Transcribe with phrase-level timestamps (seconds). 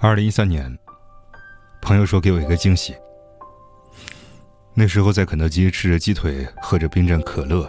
[0.00, 0.78] 二零一三年，
[1.82, 2.94] 朋友说给我一个惊喜。
[4.72, 7.68] 那时候在肯德基吃着鸡腿，喝着冰镇可乐，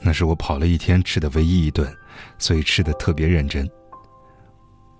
[0.00, 1.90] 那是我跑了一天吃的唯一一顿，
[2.38, 3.66] 所以吃的特别认真。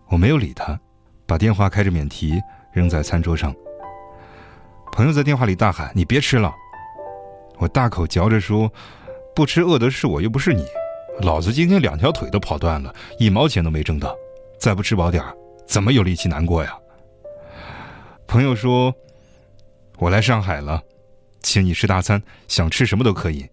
[0.09, 0.81] 我没有理他，
[1.27, 2.41] 把电话开着免提
[2.73, 3.55] 扔在餐桌上。
[4.93, 6.51] 朋友在电话里大喊：“你别吃了！”
[7.61, 8.73] 我大口嚼着说
[9.37, 10.65] ：“不吃饿的是我，又不是你。
[11.21, 14.15] 老子今天两条腿都跑断了，一毛钱都没挣到，
[14.59, 15.23] 再不吃饱点。”
[15.67, 16.77] 怎么有力气难过呀？
[18.27, 18.95] 朋友说
[19.97, 20.83] ：“我来上海了，
[21.43, 23.49] 请你吃大餐，想吃什么都可以。”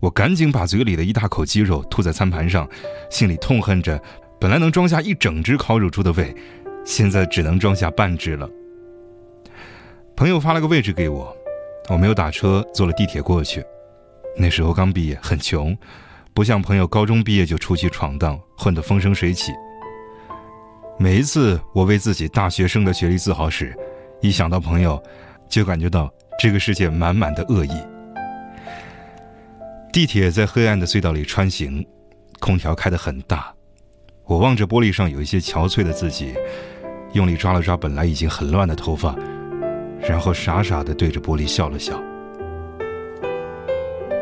[0.00, 2.68] 我赶紧把嘴里的一大口鸡肉吐在餐盘上，
[3.08, 4.02] 心里痛恨着，
[4.40, 6.34] 本来能装下一整只烤乳猪的胃，
[6.84, 8.50] 现在只能装下半只了。
[10.16, 11.34] 朋友发了个位置给我，
[11.88, 13.64] 我没有打车，坐了地铁过去。
[14.36, 15.76] 那时候刚毕业，很穷，
[16.34, 19.52] 不像朋友高中毕业就出去闯荡，混得风生水起。
[20.98, 23.76] 每一次我为自己大学生的学历自豪时，
[24.22, 25.02] 一想到朋友，
[25.48, 27.72] 就感觉到这个世界满满的恶意。
[29.92, 31.86] 地铁在黑暗的隧道里穿行，
[32.40, 33.52] 空调开得很大，
[34.24, 36.34] 我望着玻璃上有一些憔悴的自己，
[37.12, 39.14] 用力抓了抓本来已经很乱的头发，
[40.00, 42.02] 然后傻傻的对着玻璃笑了笑。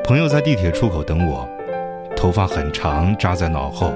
[0.02, 1.48] 朋友在地铁出口等我，
[2.20, 3.94] 头发很长，扎在脑后，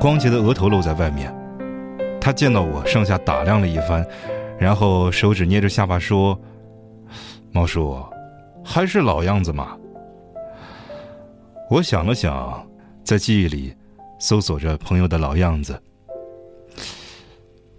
[0.00, 1.32] 光洁的额头露在外面。
[2.20, 4.04] 他见到我，上下打量了一番，
[4.58, 6.36] 然后手指捏着下巴说
[7.54, 8.04] ：“毛叔，
[8.64, 9.78] 还是老样子嘛。”
[11.70, 12.68] 我想了想，
[13.04, 13.72] 在记忆里
[14.18, 15.80] 搜索着朋友的老样子。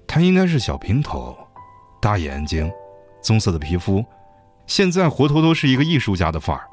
[0.08, 1.36] 他应该是小平头，
[2.02, 2.72] 大眼睛，
[3.22, 4.02] 棕色的皮肤，
[4.68, 6.64] 现在活脱脱是一个艺术家的范儿。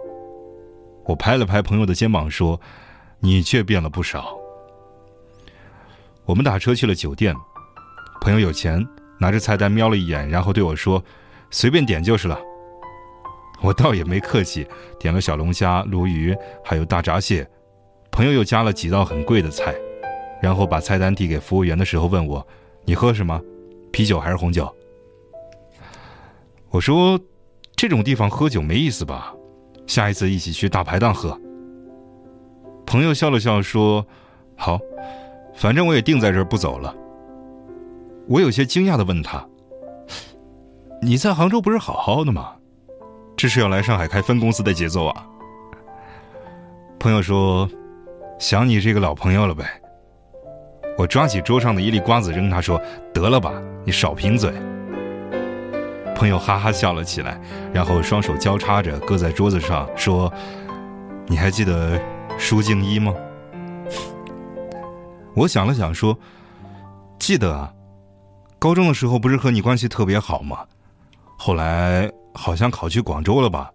[1.05, 2.61] 我拍了拍朋友的肩膀说
[3.21, 4.37] ：“你却变了不少。”
[6.27, 7.35] 我们打车去了酒店。
[8.21, 8.87] 朋友有钱，
[9.19, 11.03] 拿着菜单瞄了一眼，然后对我说
[11.51, 12.39] ：“随便点就是了。”
[13.63, 14.67] 我倒也没客气，
[14.99, 17.49] 点了小龙虾、鲈鱼，还有大闸蟹。
[18.11, 19.75] 朋友又加了几道很贵的菜，
[20.43, 22.47] 然后把菜单递给服务员的时候问我
[22.85, 23.41] ：“你喝什么？
[23.93, 24.73] 啤酒还是红酒？”
[26.71, 27.19] 我说
[27.75, 29.33] ：“这种地方喝酒没意思吧？
[29.87, 31.41] 下一次一起去大排档喝。”
[32.89, 34.07] 朋友笑了笑说
[34.57, 34.81] ：“好，
[35.55, 36.95] 反正我也定在这儿不走了。”
[38.27, 39.47] 我有些惊讶的问他
[41.03, 42.55] ：“你在杭州不是好好的吗？
[43.37, 45.27] 这是要来上海开分公司的节奏啊？”
[46.99, 47.69] 朋友说
[48.41, 49.67] ：“想你这个老朋友了呗。”
[50.97, 52.81] 我抓起桌上的一粒瓜子扔他说
[53.13, 53.53] ：“得了吧，
[53.85, 54.51] 你少贫嘴。”
[56.17, 57.39] 朋友哈哈笑了起来，
[57.71, 60.33] 然后双手交叉着搁在桌子上说
[61.29, 62.01] ：“你还记得
[62.39, 63.13] 舒静一吗？”
[65.35, 66.19] 我想了想说
[67.19, 67.73] ：“记得啊。”
[68.59, 70.67] 高中的时候不是和你关系特别好吗？
[71.37, 73.71] 后来好像考去广州了吧？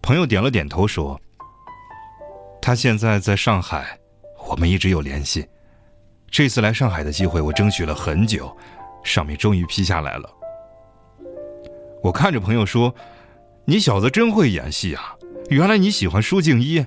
[0.00, 1.20] 朋友点了点头说
[2.62, 3.98] ：“他现在在上海，
[4.48, 5.46] 我们一直有联系。
[6.30, 8.56] 这次来上海的机会我争取了很久，
[9.02, 10.30] 上面终于批下来了。”
[12.02, 12.94] 我看着朋友说
[13.66, 15.13] ：“你小子真会演戏啊！
[15.50, 16.84] 原来你喜欢舒静一，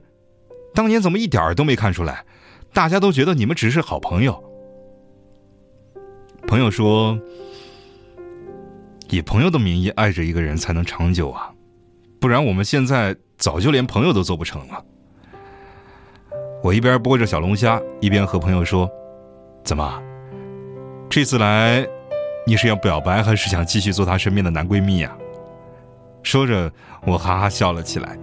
[0.73, 2.25] 当年怎么一点儿都没看出来？
[2.73, 4.43] 大家都觉得你们只是好朋友。”
[6.47, 7.19] 朋友说
[9.09, 11.51] ：“以朋友的名义爱着一个人才能长久啊，
[12.19, 14.83] 不然我们现在早就连朋友都做不成了。”
[16.63, 18.89] 我一边剥着小龙虾，一边和朋友说
[19.63, 20.01] ：“怎么，
[21.09, 21.85] 这次来，
[22.45, 25.15] 你是要表白，还是想继续做他身边的男闺蜜呀？”
[26.23, 26.71] 说着，
[27.05, 28.17] 我哈哈笑了起来。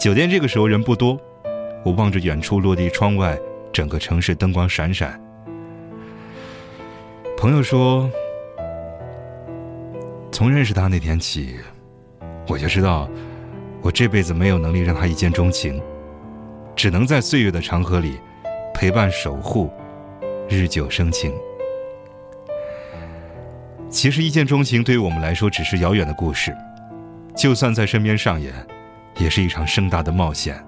[0.00, 1.20] 酒店这个时候人不多，
[1.84, 3.38] 我望着远处落地窗外，
[3.70, 5.20] 整个城市灯光闪闪。
[7.36, 8.10] 朋友说
[10.32, 11.56] ：“从认识他那天起，
[12.48, 13.06] 我就知道，
[13.82, 15.82] 我这辈子没有能力让他一见钟情，
[16.74, 18.18] 只能在岁月的长河里
[18.72, 19.70] 陪伴守护，
[20.48, 21.30] 日久生情。
[23.90, 26.56] 其实一见钟情对于我们来说只是遥远的故事，
[27.36, 28.54] 就算在身边上演，
[29.20, 30.60] 也是一场盛大的冒险。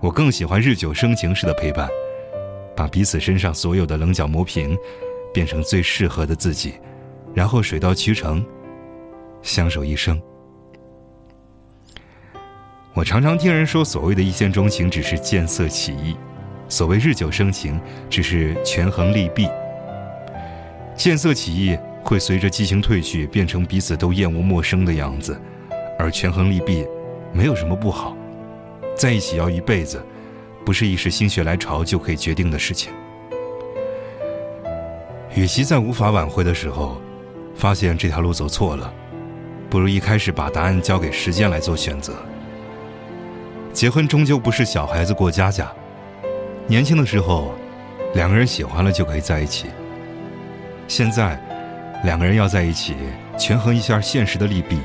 [0.00, 1.88] 我更喜欢日久生情式的陪伴，
[2.74, 4.78] 把彼此身上所有的棱角磨平。”
[5.32, 6.74] 变成最适合的自己，
[7.32, 8.44] 然后水到渠成，
[9.42, 10.20] 相守一生。
[12.94, 16.16] 我常常听人说，所谓的一见钟情只是见色起意，
[16.68, 19.48] 所谓日久生情只是权衡利弊。
[20.96, 25.40] 见色起意会随着激情褪去，变成彼此都厌恶陌生的样子，
[25.96, 26.84] 而权衡利弊，
[27.32, 28.16] 没有什么不好。
[28.96, 30.04] 在一起要一辈子，
[30.64, 32.92] 不是一时心血来潮就可以决定的事情。
[35.34, 37.00] 与其在无法挽回的时候，
[37.54, 38.92] 发现这条路走错了，
[39.70, 42.14] 不如一开始把答案交给时间来做选择。
[43.72, 45.70] 结婚终究不是小孩子过家家，
[46.66, 47.54] 年轻的时候，
[48.14, 49.68] 两个人喜欢了就可以在一起。
[50.88, 51.40] 现在，
[52.02, 52.96] 两个人要在一起，
[53.38, 54.80] 权衡一下现实的利弊，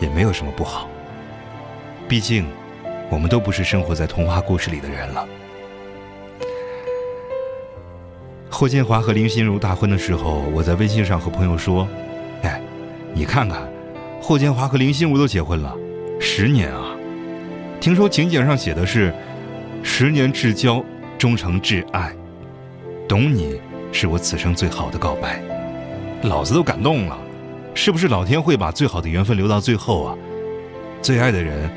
[0.00, 0.88] 也没有什么不好。
[2.06, 2.44] 毕竟，
[3.10, 5.26] 我们都不是生活在童话故事里的人了。
[8.50, 11.88] 霍建华和林心如大婚的时候，我在微信上和朋友说
[12.44, 12.60] ：“哎，
[13.14, 13.66] 你看看，
[14.20, 15.74] 霍建华和林心如都结婚了，
[16.20, 16.94] 十年啊！
[17.80, 19.12] 听说请柬上写的是
[19.82, 20.84] ‘十年至交，
[21.18, 22.14] 终成挚爱’，
[23.08, 23.58] 懂你
[23.92, 25.42] 是我此生最好的告白。”
[26.22, 27.18] 老子都感动了，
[27.74, 30.16] 是不是老天会把最好的缘分留到最后啊？
[31.02, 31.68] 最爱的人，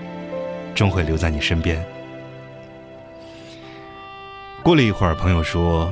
[0.78, 1.84] 终会留在你身边。
[4.64, 5.92] 过了一会儿，朋友说。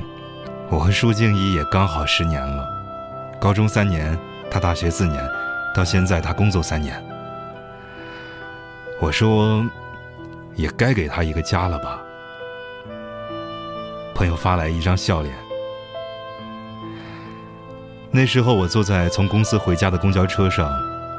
[0.67, 2.67] 我和舒静怡也刚好十年了，
[3.39, 4.17] 高中三年，
[4.49, 5.23] 他大学四年，
[5.75, 6.99] 到现在他工作三年。
[8.99, 9.63] 我说，
[10.55, 12.01] 也该给他一个家了吧。
[14.15, 15.35] 朋友发来一张笑脸。
[18.09, 20.67] 那时候我坐在从公司回家的公交车上，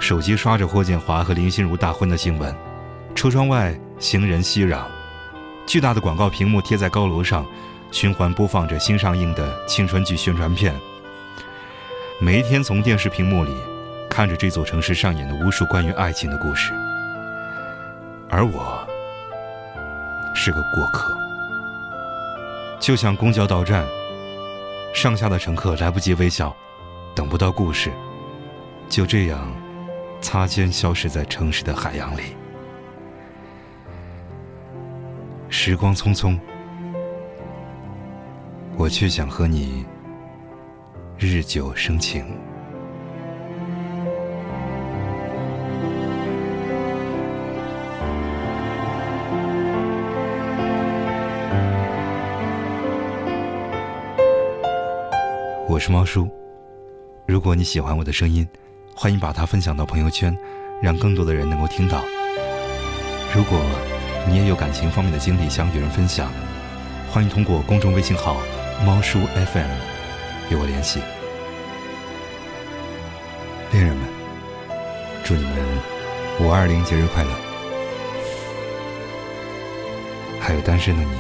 [0.01, 2.53] 手机刷着霍建华和林心如大婚的新闻，
[3.17, 4.85] 车窗外行人熙攘，
[5.67, 7.45] 巨大的广告屏幕贴在高楼上。
[7.93, 10.75] 循环播放着新上映的青春剧宣传片，
[12.21, 13.57] 每一天从电视屏幕里
[14.11, 16.73] 看着这座城市上演的无数关于爱情的故事，
[18.29, 18.87] 而我
[20.35, 21.17] 是个过客，
[22.81, 23.87] 就像公交到站，
[24.93, 26.55] 上下的乘客来不及微笑，
[27.15, 27.91] 等不到故事，
[28.91, 29.41] 就这样
[30.21, 32.37] 擦肩消失在城市的海洋里，
[35.69, 36.39] 时光匆匆。
[38.77, 39.85] 我却想和你
[41.19, 42.25] 日久生情。
[55.69, 56.29] 我是猫叔，
[57.27, 58.49] 如果你喜欢我的声音，
[58.95, 60.33] 欢迎把它分享到朋友圈，
[60.81, 62.05] 让更多的人能够听到。
[63.35, 63.59] 如果
[64.28, 66.32] 你也有感情方面的经历想与人分享，
[67.11, 68.37] 欢迎通过公众微信号。
[68.84, 69.70] 猫叔 FM，
[70.50, 71.00] 与我联系。
[73.73, 74.05] 恋人们，
[75.25, 75.52] 祝你们
[76.40, 77.31] 五二零节日快乐！
[80.40, 81.11] 还有单身的你，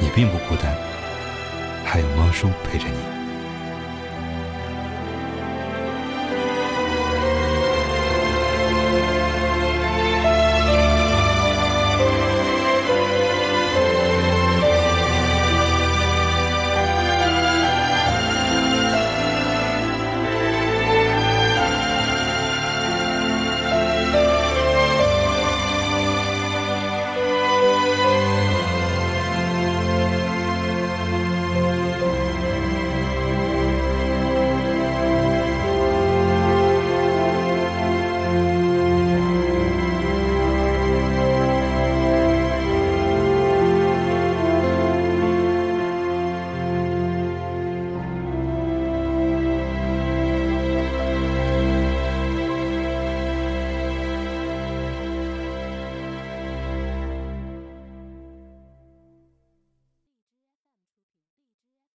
[0.00, 0.74] 你并不孤单，
[1.84, 3.19] 还有猫叔陪着你。